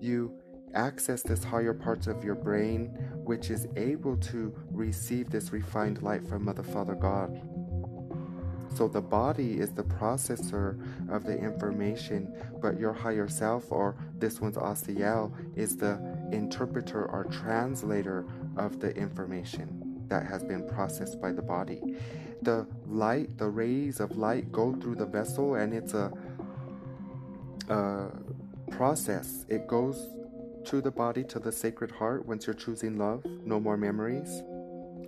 [0.00, 0.32] you
[0.74, 2.86] access this higher parts of your brain,
[3.24, 7.40] which is able to receive this refined light from Mother, Father, God.
[8.74, 10.78] So, the body is the processor
[11.10, 15.98] of the information, but your higher self, or this one's Asiel, is the
[16.32, 18.26] interpreter or translator
[18.56, 21.82] of the information that has been processed by the body
[22.42, 26.12] the light, the rays of light go through the vessel and it's a,
[27.68, 28.10] a
[28.70, 29.44] process.
[29.48, 30.08] It goes
[30.64, 33.24] to the body, to the sacred heart once you're choosing love.
[33.44, 34.42] No more memories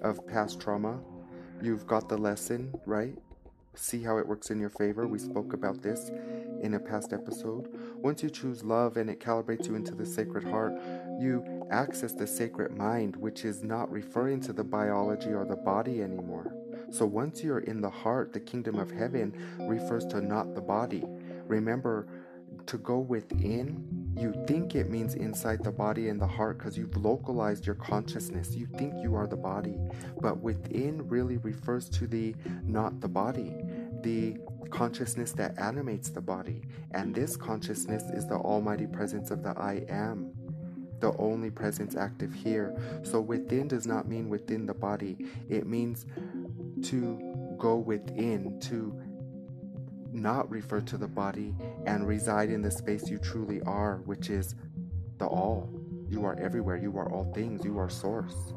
[0.02, 1.00] of past trauma.
[1.62, 3.14] You've got the lesson, right?
[3.74, 5.06] See how it works in your favor.
[5.06, 6.10] We spoke about this
[6.60, 7.68] in a past episode.
[7.96, 10.74] Once you choose love and it calibrates you into the sacred heart,
[11.18, 16.02] you access the sacred mind, which is not referring to the biology or the body
[16.02, 16.52] anymore.
[16.90, 21.04] So once you're in the heart, the kingdom of heaven refers to not the body.
[21.46, 22.08] Remember,
[22.66, 26.96] to go within, you think it means inside the body and the heart because you've
[26.96, 28.54] localized your consciousness.
[28.54, 29.78] You think you are the body.
[30.20, 33.56] But within really refers to the not the body,
[34.02, 34.37] the
[34.70, 36.62] consciousness that animates the body.
[36.92, 40.33] And this consciousness is the almighty presence of the I am
[41.00, 42.76] the only presence active here.
[43.02, 45.16] So within does not mean within the body,
[45.48, 46.06] it means
[46.85, 49.00] to go within, to
[50.12, 51.54] not refer to the body
[51.86, 54.54] and reside in the space you truly are, which is
[55.18, 55.70] the all.
[56.08, 56.76] You are everywhere.
[56.76, 57.64] You are all things.
[57.64, 58.52] You are source.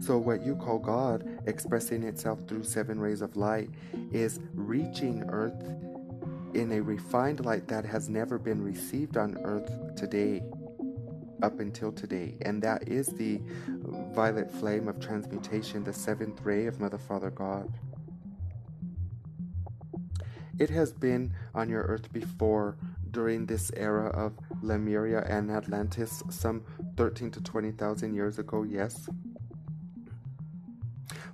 [0.00, 3.70] So, what you call God expressing itself through seven rays of light
[4.12, 5.60] is reaching earth
[6.54, 10.42] in a refined light that has never been received on earth today,
[11.42, 12.36] up until today.
[12.42, 13.40] And that is the
[14.14, 17.72] violet flame of transmutation, the seventh ray of Mother, Father, God.
[20.58, 22.76] It has been on your earth before
[23.10, 26.64] during this era of Lemuria and Atlantis, some
[26.96, 29.08] 13 to 20,000 years ago, yes.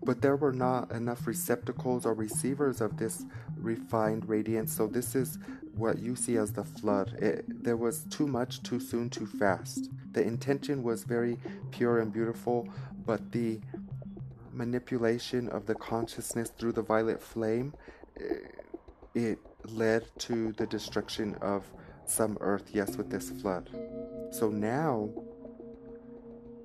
[0.02, 3.24] But there were not enough receptacles or receivers of this
[3.56, 5.38] refined radiance, so this is
[5.74, 7.14] what you see as the flood.
[7.14, 9.88] It, there was too much, too soon, too fast.
[10.12, 11.38] The intention was very
[11.70, 12.68] pure and beautiful,
[13.06, 13.60] but the
[14.52, 17.74] manipulation of the consciousness through the violet flame,
[18.20, 18.36] eh,
[19.14, 21.64] it led to the destruction of
[22.06, 23.70] some earth, yes, with this flood.
[24.30, 25.08] So now,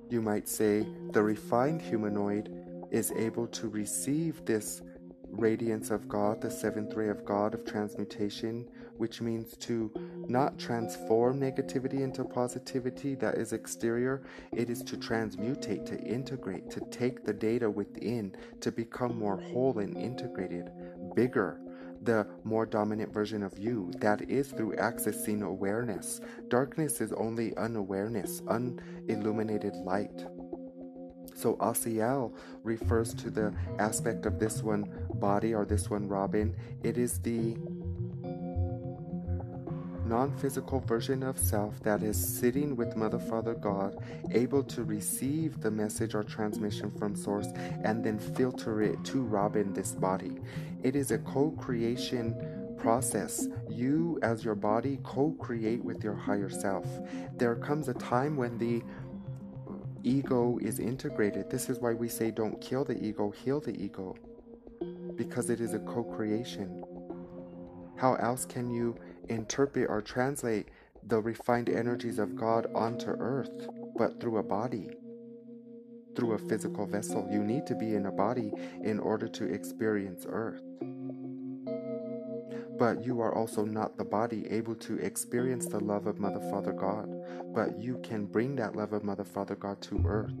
[0.08, 2.52] you might say, the refined humanoid
[2.90, 4.82] is able to receive this
[5.30, 9.90] radiance of God, the seventh ray of God of transmutation, which means to
[10.28, 14.22] not transform negativity into positivity that is exterior.
[14.52, 19.78] It is to transmutate, to integrate, to take the data within, to become more whole
[19.78, 20.70] and integrated,
[21.14, 21.60] bigger,
[22.02, 23.90] the more dominant version of you.
[23.98, 26.20] That is through accessing awareness.
[26.48, 30.26] Darkness is only unawareness, unilluminated light.
[31.34, 32.34] So Asiel
[32.64, 36.54] refers to the aspect of this one body or this one Robin.
[36.82, 37.56] It is the
[40.10, 43.96] non physical version of self that is sitting with Mother Father God,
[44.32, 47.46] able to receive the message or transmission from Source
[47.84, 50.40] and then filter it to Robin, this body.
[50.82, 53.46] It is a co creation process.
[53.68, 56.86] You, as your body, co create with your higher self.
[57.36, 58.82] There comes a time when the
[60.02, 61.48] ego is integrated.
[61.50, 64.16] This is why we say don't kill the ego, heal the ego,
[65.14, 66.82] because it is a co creation.
[67.94, 68.96] How else can you
[69.30, 70.68] interpret or translate
[71.06, 74.90] the refined energies of God onto earth, but through a body,
[76.14, 77.26] through a physical vessel.
[77.30, 80.62] You need to be in a body in order to experience earth.
[82.78, 86.72] But you are also not the body able to experience the love of Mother Father
[86.72, 87.10] God,
[87.54, 90.32] but you can bring that love of Mother Father God to earth.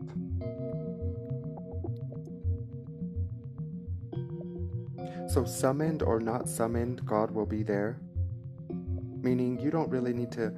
[5.30, 8.00] So, summoned or not summoned, God will be there
[9.22, 10.52] meaning you don't really need to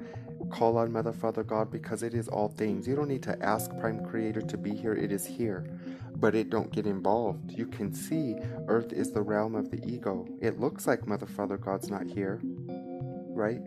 [0.51, 2.87] call on Mother, Father, God because it is all things.
[2.87, 5.67] You don't need to ask Prime Creator to be here, it is here.
[6.15, 7.53] But it don't get involved.
[7.53, 8.37] You can see
[8.69, 10.27] Earth is the realm of the ego.
[10.41, 13.61] It looks like Mother, Father, God's not here, right?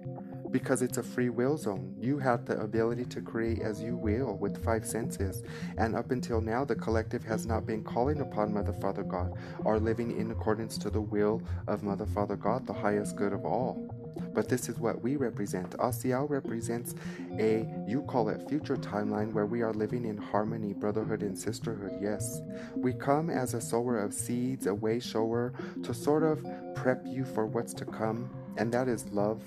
[0.52, 1.96] Because it's a free will zone.
[2.00, 5.44] You have the ability to create as you will with five senses.
[5.78, 9.34] And up until now, the collective has not been calling upon Mother, Father, God
[9.66, 13.44] or living in accordance to the will of Mother, Father, God, the highest good of
[13.44, 14.05] all.
[14.34, 15.72] But this is what we represent.
[15.78, 16.96] Asiel represents
[17.40, 21.94] a, you call it future timeline, where we are living in harmony, brotherhood, and sisterhood.
[22.02, 22.42] Yes.
[22.76, 27.26] We come as a sower of seeds, a way shower, to sort of prep you
[27.26, 29.42] for what's to come, and that is love,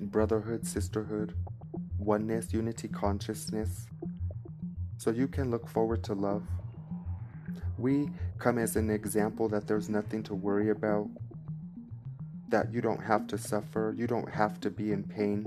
[0.00, 1.34] brotherhood, sisterhood,
[1.98, 3.86] oneness, unity, consciousness.
[4.96, 6.42] So you can look forward to love.
[7.78, 11.08] We come as an example that there's nothing to worry about
[12.48, 15.46] that you don't have to suffer, you don't have to be in pain,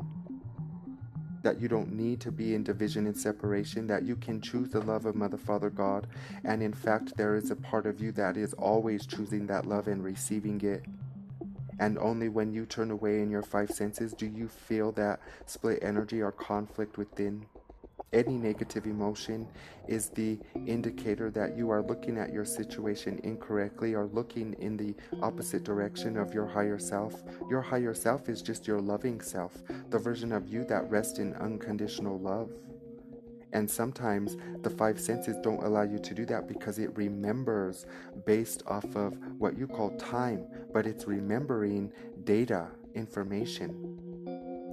[1.43, 4.81] that you don't need to be in division and separation, that you can choose the
[4.81, 6.07] love of Mother, Father, God,
[6.43, 9.87] and in fact, there is a part of you that is always choosing that love
[9.87, 10.83] and receiving it.
[11.79, 15.79] And only when you turn away in your five senses do you feel that split
[15.83, 17.45] energy or conflict within
[18.13, 19.47] any negative emotion
[19.87, 24.95] is the indicator that you are looking at your situation incorrectly or looking in the
[25.21, 27.23] opposite direction of your higher self.
[27.49, 31.33] Your higher self is just your loving self, the version of you that rests in
[31.35, 32.49] unconditional love.
[33.53, 37.85] And sometimes the five senses don't allow you to do that because it remembers
[38.25, 41.91] based off of what you call time, but it's remembering
[42.23, 43.96] data, information.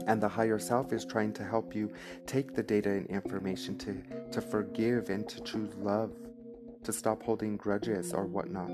[0.06, 1.92] And the higher self is trying to help you
[2.26, 6.12] take the data and information to, to forgive and to choose love,
[6.82, 8.70] to stop holding grudges or whatnot.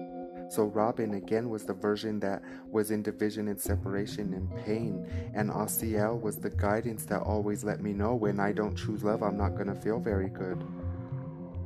[0.50, 5.06] So Robin again was the version that was in division and separation and pain.
[5.32, 9.22] And Asiel was the guidance that always let me know when I don't choose love,
[9.22, 10.64] I'm not going to feel very good.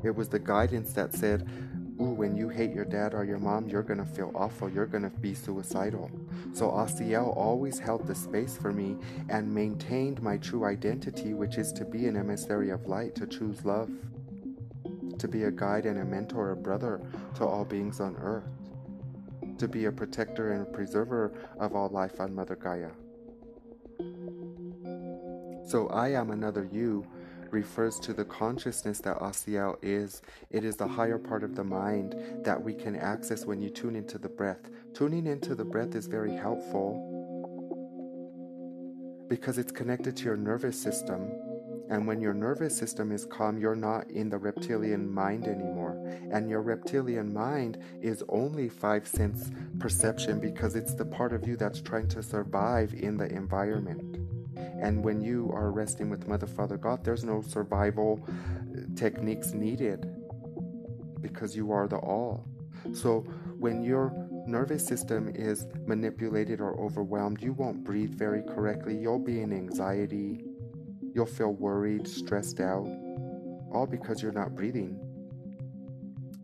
[0.02, 1.48] It was the guidance that said,
[2.00, 5.10] ooh, when you hate your dad or your mom, you're gonna feel awful, you're gonna
[5.10, 6.10] be suicidal.
[6.52, 8.96] So Asiel always held the space for me
[9.28, 13.64] and maintained my true identity, which is to be an emissary of light, to choose
[13.64, 13.90] love,
[15.18, 17.00] to be a guide and a mentor, a brother
[17.36, 18.44] to all beings on earth,
[19.58, 22.90] to be a protector and a preserver of all life on Mother Gaia.
[25.66, 27.06] So I am another you
[27.54, 30.20] refers to the consciousness that Asiel is.
[30.50, 33.94] It is the higher part of the mind that we can access when you tune
[33.94, 34.70] into the breath.
[34.92, 37.10] Tuning into the breath is very helpful
[39.28, 41.30] because it's connected to your nervous system.
[41.90, 45.96] And when your nervous system is calm, you're not in the reptilian mind anymore.
[46.32, 51.56] And your reptilian mind is only five sense perception because it's the part of you
[51.56, 54.23] that's trying to survive in the environment.
[54.56, 60.06] And when you are resting with Mother, Father, God, there's no survival uh, techniques needed
[61.20, 62.46] because you are the all.
[62.92, 63.20] So
[63.58, 64.12] when your
[64.46, 68.96] nervous system is manipulated or overwhelmed, you won't breathe very correctly.
[68.96, 70.44] You'll be in anxiety.
[71.14, 72.86] You'll feel worried, stressed out,
[73.72, 75.00] all because you're not breathing.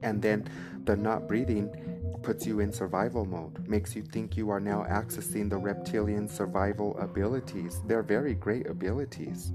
[0.02, 0.48] And then
[0.84, 1.89] the not breathing
[2.22, 6.98] puts you in survival mode, makes you think you are now accessing the reptilian survival
[6.98, 7.80] abilities.
[7.86, 9.52] They're very great abilities.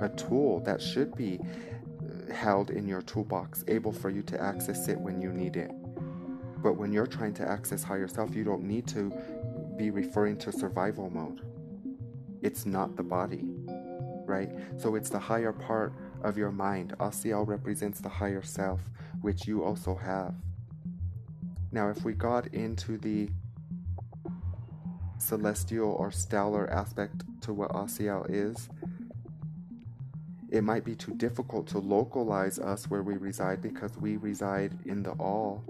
[0.00, 4.88] A tool that should be uh, held in your toolbox, able for you to access
[4.88, 5.70] it when you need it.
[6.62, 9.12] But when you're trying to access higher self, you don't need to
[9.76, 11.42] be referring to survival mode.
[12.42, 13.44] It's not the body,
[14.26, 14.50] right?
[14.76, 15.92] So it's the higher part
[16.22, 16.94] of your mind.
[16.98, 18.80] Asiel represents the higher self,
[19.20, 20.34] which you also have.
[21.74, 23.28] Now, if we got into the
[25.18, 28.68] celestial or stellar aspect to what Asiel is,
[30.50, 35.02] it might be too difficult to localize us where we reside because we reside in
[35.02, 35.64] the all.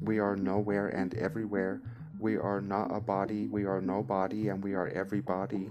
[0.00, 1.80] We are nowhere and everywhere.
[2.18, 5.70] We are not a body, we are no body, and we are every body.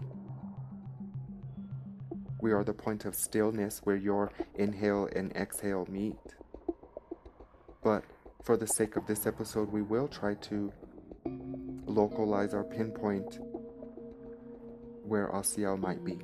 [2.40, 6.16] We are the point of stillness where your inhale and exhale meet.
[7.84, 8.06] But
[8.44, 10.72] for the sake of this episode, we will try to
[11.86, 13.40] localize or pinpoint
[15.06, 16.20] where Asiel might be.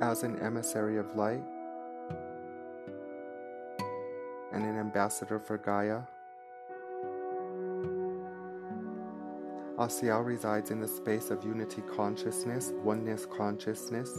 [0.00, 1.42] As an emissary of light
[4.52, 6.02] and an ambassador for Gaia,
[9.78, 14.10] Asiel resides in the space of unity consciousness, oneness consciousness.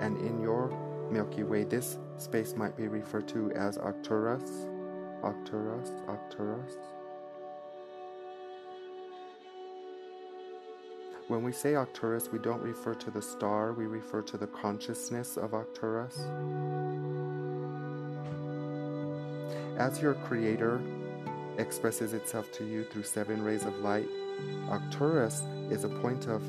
[0.00, 0.76] And in your
[1.12, 4.66] Milky Way, this space might be referred to as Arcturus,
[5.22, 6.74] Arcturus, Arcturus.
[11.28, 15.36] When we say Arcturus, we don't refer to the star, we refer to the consciousness
[15.36, 16.18] of Arcturus.
[19.78, 20.80] As your creator,
[21.58, 24.08] expresses itself to you through seven rays of light.
[24.68, 26.42] Arcturus is a point of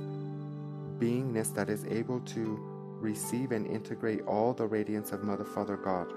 [1.00, 2.60] beingness that is able to
[3.00, 6.12] receive and integrate all the radiance of Mother, Father, God.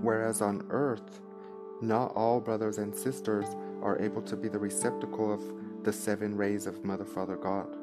[0.00, 1.20] Whereas on earth,
[1.80, 3.46] not all brothers and sisters
[3.82, 5.42] are able to be the receptacle of
[5.84, 7.76] the seven rays of Mother, Father, God.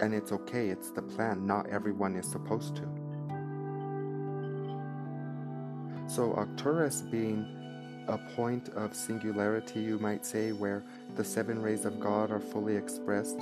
[0.00, 1.46] And it's okay, it's the plan.
[1.46, 2.99] Not everyone is supposed to.
[6.10, 7.46] So, Arcturus being
[8.08, 10.82] a point of singularity, you might say, where
[11.14, 13.38] the seven rays of God are fully expressed,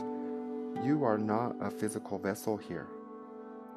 [0.85, 2.87] you are not a physical vessel here.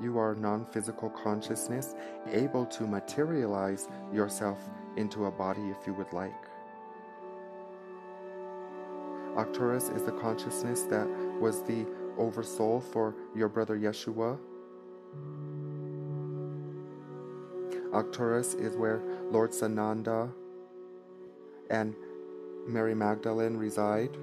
[0.02, 1.96] You are non physical consciousness,
[2.34, 4.60] able to materialize yourself
[4.98, 6.44] into a body if you would like.
[9.38, 11.08] Arcturus is the consciousness that
[11.40, 11.86] was the
[12.18, 14.38] oversoul for your brother Yeshua
[17.94, 20.32] Arcturus is where Lord Sananda
[21.70, 21.96] and
[22.68, 24.18] Mary Magdalene reside.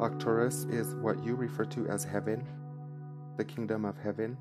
[0.00, 2.46] Arcturus is what you refer to as heaven,
[3.36, 4.36] the kingdom of heaven.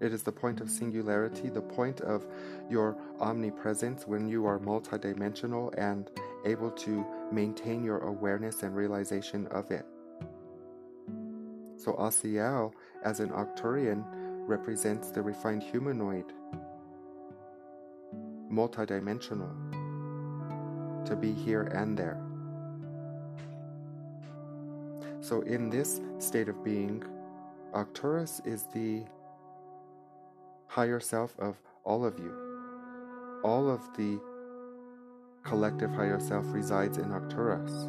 [0.00, 2.26] It is the point of singularity, the point of
[2.68, 6.10] your omnipresence when you are multidimensional and
[6.44, 9.86] able to maintain your awareness and realization of it.
[11.80, 12.74] So Asiel,
[13.04, 14.04] as an Arcturian,
[14.46, 16.26] represents the refined humanoid,
[18.52, 19.48] multidimensional,
[21.06, 22.20] to be here and there.
[25.22, 27.02] So, in this state of being,
[27.72, 29.04] Arcturus is the
[30.66, 33.40] higher self of all of you.
[33.42, 34.20] All of the
[35.44, 37.88] collective higher self resides in Arcturus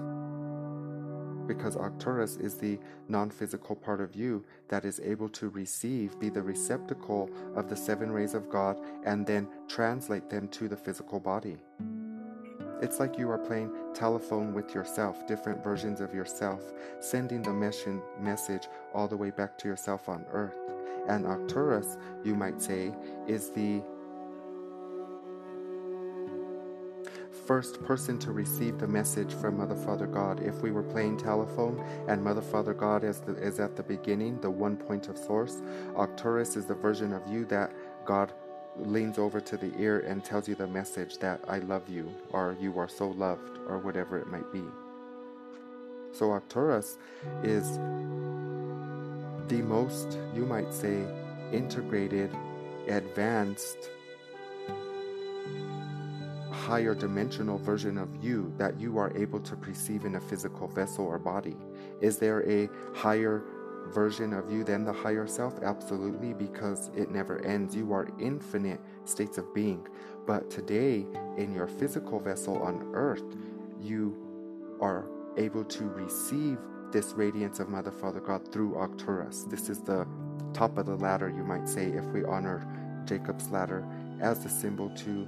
[1.47, 6.29] because Arcturus is the non physical part of you that is able to receive, be
[6.29, 11.19] the receptacle of the seven rays of God, and then translate them to the physical
[11.19, 11.57] body.
[12.81, 16.61] It's like you are playing telephone with yourself, different versions of yourself,
[16.99, 17.53] sending the
[18.19, 20.57] message all the way back to yourself on earth.
[21.07, 22.91] And Arcturus, you might say,
[23.27, 23.83] is the
[27.51, 30.39] first person to receive the message from Mother Father God.
[30.39, 34.39] If we were playing telephone and Mother Father God is, the, is at the beginning,
[34.39, 35.61] the one point of source,
[35.93, 37.73] Arcturus is the version of you that
[38.05, 38.31] God
[38.77, 42.55] leans over to the ear and tells you the message that I love you, or
[42.57, 44.63] you are so loved, or whatever it might be.
[46.13, 46.99] So Arcturus
[47.43, 47.73] is
[49.49, 51.03] the most, you might say,
[51.51, 52.33] integrated,
[52.87, 53.89] advanced
[56.51, 61.05] higher dimensional version of you that you are able to perceive in a physical vessel
[61.05, 61.55] or body?
[62.01, 63.43] Is there a higher
[63.87, 65.61] version of you than the higher self?
[65.63, 67.75] Absolutely, because it never ends.
[67.75, 69.87] You are infinite states of being.
[70.27, 71.05] But today,
[71.37, 73.23] in your physical vessel on earth,
[73.79, 74.15] you
[74.79, 75.05] are
[75.37, 76.57] able to receive
[76.91, 79.45] this radiance of Mother, Father, God through Arcturus.
[79.45, 80.05] This is the
[80.53, 82.67] top of the ladder, you might say, if we honor
[83.05, 83.85] Jacob's ladder
[84.19, 85.27] as the symbol to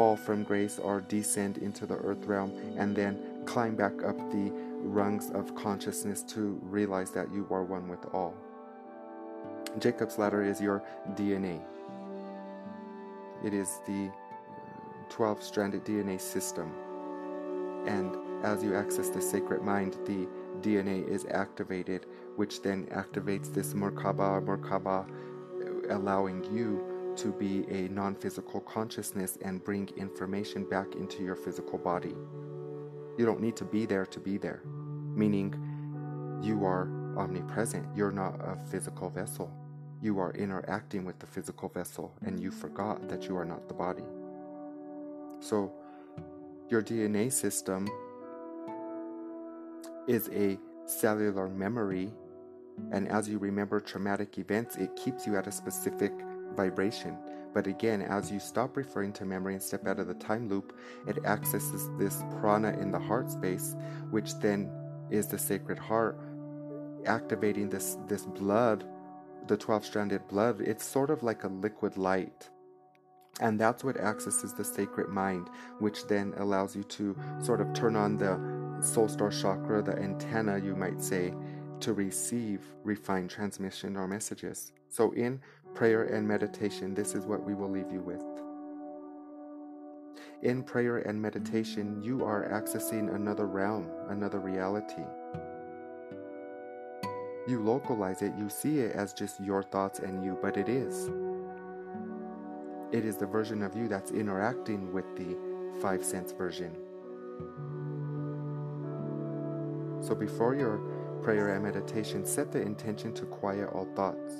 [0.00, 4.50] fall from grace or descend into the earth realm and then climb back up the
[4.82, 8.34] rungs of consciousness to realize that you are one with all.
[9.78, 10.82] Jacob's ladder is your
[11.16, 11.60] DNA.
[13.44, 16.72] It is the uh, 12 stranded DNA system.
[17.86, 20.26] And as you access the sacred mind, the
[20.62, 27.88] DNA is activated, which then activates this Merkaba, Merkaba, uh, allowing you to be a
[27.88, 32.14] non physical consciousness and bring information back into your physical body.
[33.18, 35.54] You don't need to be there to be there, meaning
[36.42, 37.86] you are omnipresent.
[37.94, 39.52] You're not a physical vessel.
[40.00, 43.74] You are interacting with the physical vessel, and you forgot that you are not the
[43.74, 44.04] body.
[45.40, 45.72] So,
[46.70, 47.88] your DNA system
[50.06, 52.12] is a cellular memory,
[52.92, 56.12] and as you remember traumatic events, it keeps you at a specific
[56.56, 57.16] vibration.
[57.52, 60.78] But again, as you stop referring to memory and step out of the time loop,
[61.06, 63.74] it accesses this prana in the heart space,
[64.10, 64.70] which then
[65.10, 66.18] is the sacred heart,
[67.06, 68.84] activating this, this blood,
[69.48, 70.60] the 12 stranded blood.
[70.60, 72.48] It's sort of like a liquid light.
[73.40, 75.48] And that's what accesses the sacred mind,
[75.78, 78.38] which then allows you to sort of turn on the
[78.82, 81.32] soul star chakra, the antenna, you might say,
[81.80, 84.72] to receive refined transmission or messages.
[84.88, 85.40] So, in
[85.74, 88.22] prayer and meditation, this is what we will leave you with.
[90.42, 95.02] In prayer and meditation, you are accessing another realm, another reality.
[97.46, 101.10] You localize it, you see it as just your thoughts and you, but it is.
[102.92, 105.36] It is the version of you that's interacting with the
[105.80, 106.74] five sense version.
[110.00, 110.78] So before your
[111.22, 114.34] prayer and meditation, set the intention to quiet all thoughts.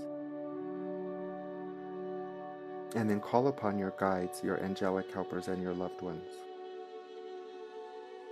[2.97, 6.32] And then call upon your guides, your angelic helpers, and your loved ones.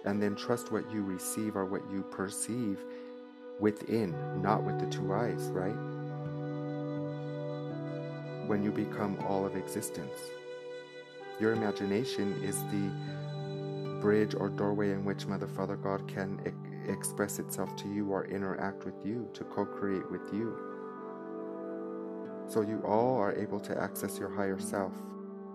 [0.04, 2.78] And then trust what you receive or what you perceive
[3.60, 5.76] within, not with the two eyes, right?
[8.46, 10.18] When you become all of existence.
[11.40, 17.38] Your imagination is the bridge or doorway in which Mother, Father, God can e- express
[17.38, 20.67] itself to you or interact with you, to co create with you.
[22.48, 24.92] So you all are able to access your higher self.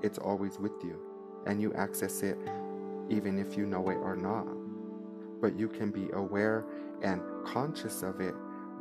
[0.02, 1.00] It's always with you,
[1.48, 2.38] and you access it
[3.10, 4.48] even if you know it or not.
[5.41, 6.66] But you can be aware
[7.02, 8.36] and conscious of it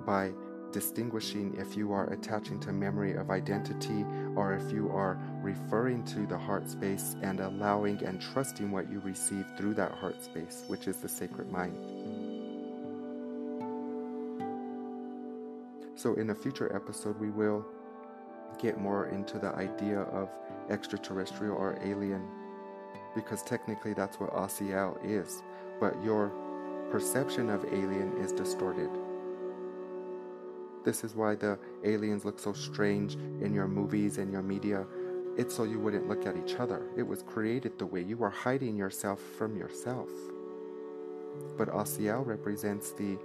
[0.07, 0.33] by
[0.73, 4.05] distinguishing if you are attaching to memory of identity
[4.37, 9.01] or if you are referring to the heart space and allowing and trusting what you
[9.01, 11.77] receive through that heart space, which is the sacred mind.
[15.95, 17.65] So, in a future episode, we will
[18.59, 20.29] get more into the idea of
[20.71, 22.27] extraterrestrial or alien
[23.15, 25.43] because technically that's what Asiel is,
[25.81, 26.33] but your
[26.91, 28.91] perception of alien is distorted.
[30.85, 34.85] This is why the aliens look so strange in your movies and your media.
[35.37, 36.83] It's so you wouldn't look at each other.
[36.97, 40.09] It was created the way you are hiding yourself from yourself.
[41.57, 43.19] But Asiel represents the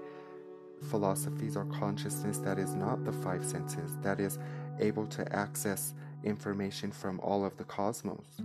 [0.83, 4.37] philosophies or consciousness that is not the five senses, that is
[4.79, 8.41] able to access information from all of the cosmos.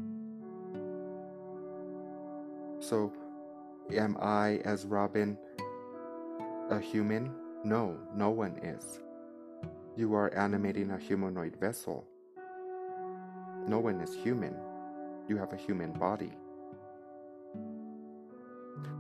[2.81, 3.13] So,
[3.93, 5.39] am I, as Robin,
[6.71, 7.33] a human?
[7.65, 9.01] No, no one is.
[9.97, 12.05] You are animating a humanoid vessel.
[13.67, 14.57] No one is human.
[15.29, 16.33] You have a human body.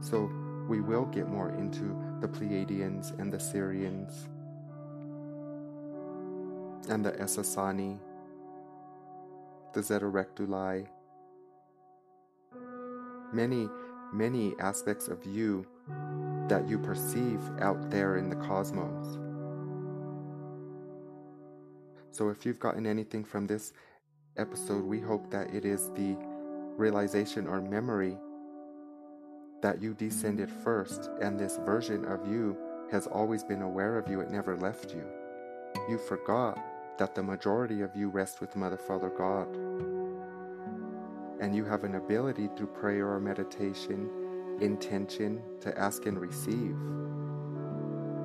[0.00, 0.30] So,
[0.68, 4.28] we will get more into the Pleiadians and the Sirians
[6.88, 7.98] and the Essassani,
[9.72, 10.86] the Zeta Reticuli.
[13.32, 13.68] Many,
[14.12, 15.66] many aspects of you
[16.48, 19.18] that you perceive out there in the cosmos.
[22.10, 23.72] So, if you've gotten anything from this
[24.36, 26.16] episode, we hope that it is the
[26.76, 28.18] realization or memory
[29.62, 32.56] that you descended first, and this version of you
[32.90, 35.04] has always been aware of you, it never left you.
[35.88, 36.58] You forgot
[36.98, 39.48] that the majority of you rest with Mother, Father, God.
[41.40, 44.08] And you have an ability through prayer or meditation,
[44.60, 46.76] intention to ask and receive.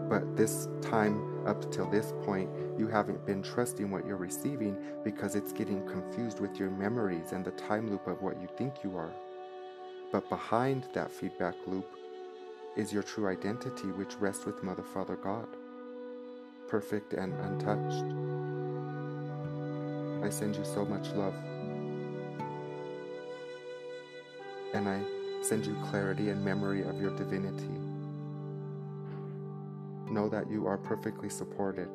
[0.09, 5.35] But this time, up till this point, you haven't been trusting what you're receiving because
[5.35, 8.95] it's getting confused with your memories and the time loop of what you think you
[8.95, 9.11] are.
[10.11, 11.89] But behind that feedback loop
[12.77, 15.47] is your true identity, which rests with Mother, Father, God,
[16.67, 18.05] perfect and untouched.
[20.23, 21.33] I send you so much love.
[24.73, 25.01] And I
[25.41, 27.69] send you clarity and memory of your divinity.
[30.11, 31.89] Know that you are perfectly supported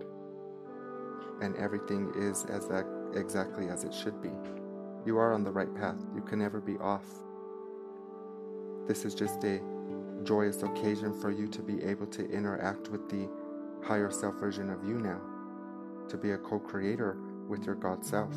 [1.43, 2.71] and everything is as
[3.15, 4.31] exactly as it should be.
[5.05, 5.97] You are on the right path.
[6.15, 7.07] You can never be off.
[8.87, 9.61] This is just a
[10.23, 13.29] joyous occasion for you to be able to interact with the
[13.83, 15.21] higher self version of you now,
[16.09, 17.19] to be a co creator
[17.49, 18.35] with your God self.